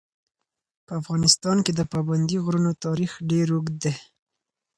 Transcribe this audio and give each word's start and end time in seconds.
په 0.85 0.91
افغانستان 1.01 1.57
کې 1.65 1.71
د 1.75 1.81
پابندي 1.93 2.37
غرونو 2.45 2.71
تاریخ 2.85 3.11
ډېر 3.29 3.47
اوږد 3.53 3.75
دی. 3.83 3.93